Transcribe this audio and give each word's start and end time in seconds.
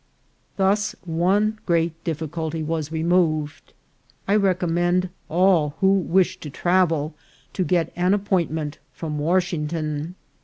Thus 0.57 0.95
one 1.05 1.59
great 1.67 2.03
difficulty 2.03 2.63
was 2.63 2.91
removed. 2.91 3.71
I 4.27 4.35
recommend 4.35 5.09
all 5.29 5.75
who 5.79 5.93
wish 5.93 6.39
to 6.39 6.49
travel 6.49 7.13
to 7.53 7.63
get 7.63 7.93
an 7.95 8.15
appointment 8.15 8.79
from 8.93 9.19
Washington. 9.19 10.15